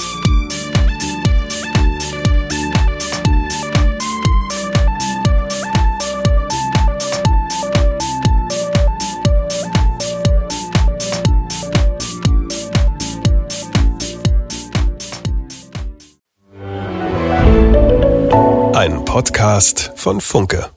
Podcast 19.13 19.91
von 19.95 20.21
Funke. 20.21 20.71